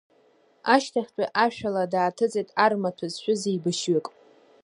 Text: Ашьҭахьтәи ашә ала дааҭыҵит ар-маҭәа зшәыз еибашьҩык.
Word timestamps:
Ашьҭахьтәи 0.73 1.31
ашә 1.43 1.61
ала 1.67 1.91
дааҭыҵит 1.91 2.49
ар-маҭәа 2.63 3.07
зшәыз 3.13 3.41
еибашьҩык. 3.49 4.07